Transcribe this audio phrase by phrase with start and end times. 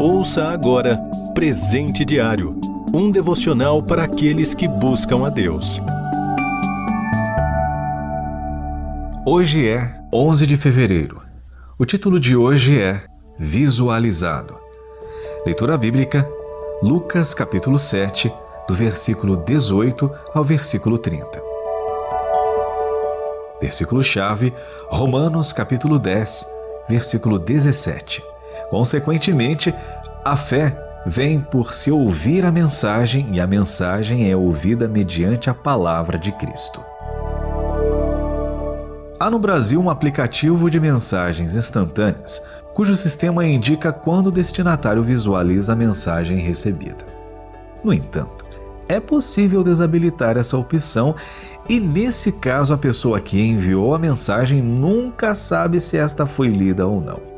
[0.00, 0.98] Ouça agora
[1.34, 2.58] Presente Diário
[2.92, 5.80] um devocional para aqueles que buscam a Deus.
[9.26, 11.20] Hoje é 11 de fevereiro.
[11.76, 13.02] O título de hoje é
[13.36, 14.56] Visualizado.
[15.44, 16.28] Leitura bíblica,
[16.82, 18.32] Lucas capítulo 7,
[18.68, 21.42] do versículo 18 ao versículo 30.
[23.60, 24.54] Versículo-chave,
[24.88, 26.46] Romanos capítulo 10,
[26.88, 28.33] versículo 17.
[28.70, 29.74] Consequentemente,
[30.24, 35.54] a fé vem por se ouvir a mensagem e a mensagem é ouvida mediante a
[35.54, 36.80] palavra de Cristo.
[39.20, 42.42] Há no Brasil um aplicativo de mensagens instantâneas
[42.74, 47.06] cujo sistema indica quando o destinatário visualiza a mensagem recebida.
[47.84, 48.44] No entanto,
[48.88, 51.14] é possível desabilitar essa opção
[51.68, 56.86] e, nesse caso, a pessoa que enviou a mensagem nunca sabe se esta foi lida
[56.86, 57.33] ou não.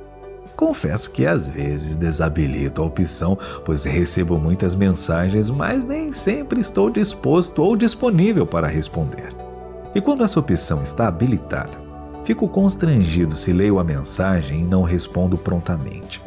[0.56, 6.88] Confesso que às vezes desabilito a opção, pois recebo muitas mensagens, mas nem sempre estou
[6.88, 9.34] disposto ou disponível para responder.
[9.94, 11.78] E quando essa opção está habilitada,
[12.24, 16.22] fico constrangido se leio a mensagem e não respondo prontamente.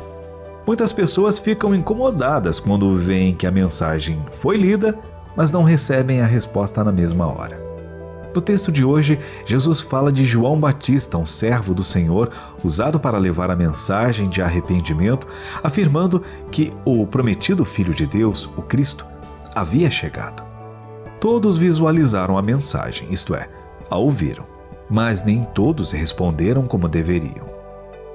[0.65, 4.95] Muitas pessoas ficam incomodadas quando veem que a mensagem foi lida,
[5.35, 7.68] mas não recebem a resposta na mesma hora.
[8.33, 12.29] No texto de hoje, Jesus fala de João Batista, um servo do Senhor,
[12.63, 15.25] usado para levar a mensagem de arrependimento,
[15.63, 19.05] afirmando que o prometido Filho de Deus, o Cristo,
[19.55, 20.43] havia chegado.
[21.19, 23.49] Todos visualizaram a mensagem, isto é,
[23.89, 24.45] a ouviram,
[24.89, 27.49] mas nem todos responderam como deveriam.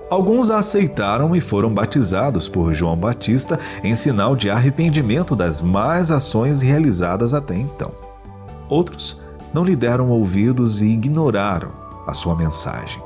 [0.08, 6.10] Alguns a aceitaram e foram batizados por João Batista em sinal de arrependimento das más
[6.10, 7.90] ações realizadas até então.
[8.68, 9.23] Outros
[9.54, 11.70] não lhe deram ouvidos e ignoraram
[12.06, 13.00] a sua mensagem.